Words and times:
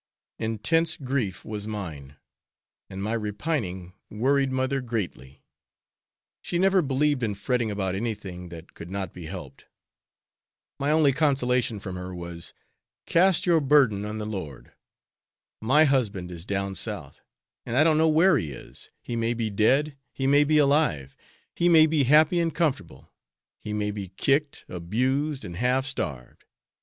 Intense 0.39 0.97
grief 0.97 1.45
was 1.45 1.67
mine, 1.67 2.15
and 2.89 3.03
my 3.03 3.13
repining 3.13 3.93
worried 4.09 4.51
mother 4.51 4.81
greatly; 4.81 5.43
she 6.41 6.57
never 6.57 6.81
believed 6.81 7.21
in 7.21 7.35
fretting 7.35 7.69
about 7.69 7.93
anything 7.93 8.49
that 8.49 8.73
could 8.73 8.89
not 8.89 9.13
be 9.13 9.27
helped. 9.27 9.65
My 10.79 10.89
only 10.89 11.13
consolation 11.13 11.79
from 11.79 11.97
her 11.97 12.15
was, 12.15 12.51
"'Cast 13.05 13.45
your 13.45 13.61
burden 13.61 14.03
on 14.03 14.17
the 14.17 14.25
Lord.' 14.25 14.71
My 15.61 15.83
husband 15.85 16.31
is 16.31 16.45
down 16.45 16.73
South, 16.73 17.21
and 17.63 17.77
I 17.77 17.83
don't 17.83 17.99
know 17.99 18.09
where 18.09 18.39
he 18.39 18.51
is; 18.53 18.89
he 19.03 19.15
may 19.15 19.35
be 19.35 19.51
dead; 19.51 19.95
he 20.11 20.25
may 20.25 20.43
be 20.43 20.57
alive; 20.57 21.15
he 21.53 21.69
may 21.69 21.85
be 21.85 22.05
happy 22.05 22.39
and 22.39 22.55
comfortable; 22.55 23.11
he 23.59 23.71
may 23.71 23.91
be 23.91 24.07
kicked, 24.07 24.65
abused 24.67 25.45
and 25.45 25.57
half 25.57 25.85
starved. 25.85 26.45